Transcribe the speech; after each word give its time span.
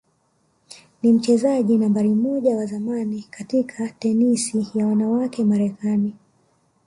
ni 1.01 1.13
mchezaji 1.13 1.77
nambari 1.77 2.09
moja 2.09 2.55
wa 2.57 2.65
zamani 2.65 3.27
katika 3.29 3.89
tenisi 3.89 4.67
ya 4.75 4.87
wanawake 4.87 5.43
Marekani 5.43 6.13